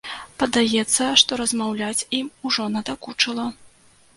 Падаецца, 0.43 1.09
што 1.21 1.31
размаўляць 1.41 2.07
ім 2.21 2.33
ужо 2.51 2.67
надакучыла. 2.77 3.45